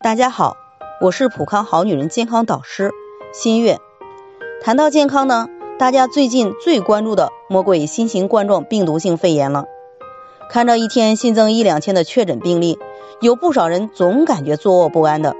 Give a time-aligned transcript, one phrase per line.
[0.00, 0.56] 大家好，
[1.00, 2.92] 我是普康好女人健康导师
[3.32, 3.80] 新月。
[4.62, 9.64] 谈到健康呢，大家最近最关注的莫过于新型冠状病毒性肺炎了。
[10.48, 12.78] 看着一天新增一两千的确诊病例，
[13.20, 15.34] 有不少人总感觉坐卧不安的。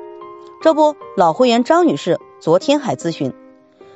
[0.61, 3.33] 这不，老会员张女士昨天还咨询，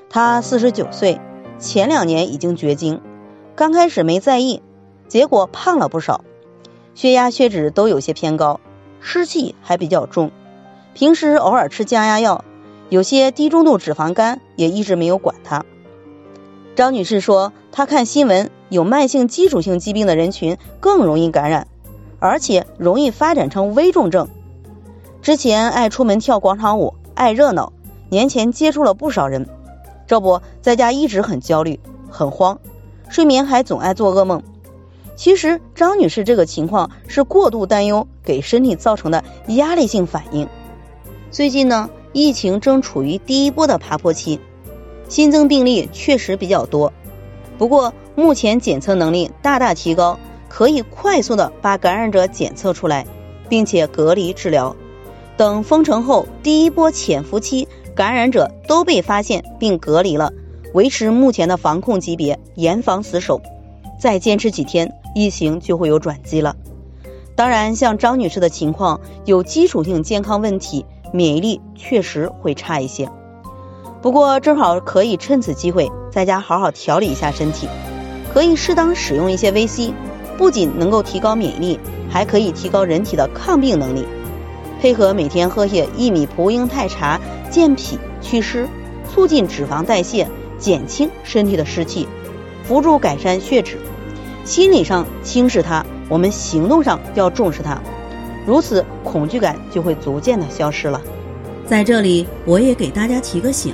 [0.08, 1.20] 她四十九岁，
[1.58, 3.02] 前两年已经绝经，
[3.56, 4.62] 刚开始没在意，
[5.08, 6.22] 结果胖了不少，
[6.94, 8.60] 血压、血脂都有些偏高，
[9.00, 10.30] 湿气还比较重。
[10.94, 12.44] 平时偶尔吃降压药，
[12.90, 15.64] 有些低中度脂肪肝也一直没有管它。
[16.74, 21.66] 张女士说，她看新闻，有慢性基础性疾病的人群更容易感染，
[22.18, 24.28] 而且容易发展成危重症。
[25.22, 27.72] 之前爱出门跳广场舞，爱热闹，
[28.10, 29.48] 年前接触了不少人，
[30.06, 32.58] 这不在家一直很焦虑、很慌，
[33.08, 34.42] 睡眠还总爱做噩梦。
[35.14, 40.48] 其实张女士这个情况是过度担忧给身体造成的压力性反应。
[41.32, 44.38] 最近呢，疫情正处于第一波的爬坡期，
[45.08, 46.92] 新增病例确实比较多。
[47.56, 50.18] 不过目前检测能力大大提高，
[50.50, 53.06] 可以快速的把感染者检测出来，
[53.48, 54.76] 并且隔离治疗。
[55.38, 60.34] 等封城后第一波潜伏期感染者都被发现并隔离了，
[60.74, 63.40] 维持目前的防控级别，严防死守。
[63.98, 66.56] 再坚持几天，疫情就会有转机了。
[67.34, 70.84] 当然，像张女士的情况，有基础性健康问题。
[71.12, 73.08] 免疫力确实会差一些，
[74.00, 77.68] 不过正好可以趁此机会在家好好调理一下身体，
[78.32, 79.92] 可以适当使用一些维 C，
[80.38, 84.06] 不仅能够提高免疫力，还可以提高人体的抗病能力。
[84.80, 88.66] 配合每天喝些薏米蒲公英肽茶，健脾祛湿，
[89.08, 90.26] 促进脂肪代谢，
[90.58, 92.08] 减轻身体的湿气，
[92.64, 93.78] 辅助改善血脂。
[94.44, 97.80] 心理上轻视它，我们行动上要重视它。
[98.46, 101.00] 如此，恐惧感就会逐渐的消失了。
[101.66, 103.72] 在这里，我也给大家提个醒：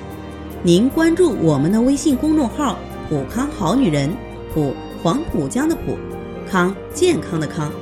[0.63, 4.11] 您关注我们的微信公众号“普康好女人”，
[4.53, 5.97] 普黄浦江的浦，
[6.51, 7.73] 康健康的康，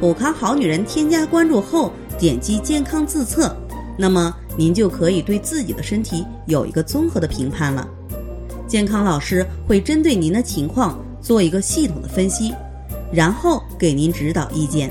[0.00, 0.84] 普康好女人。
[0.84, 3.54] 添加关注后，点击健康自测，
[3.96, 7.86] 那么您就可以对自己的身体有一个综合的评判了。
[8.66, 12.52] 健康老师会针对您的情况做一个系统的分析，
[13.12, 14.90] 然后给您指导意见。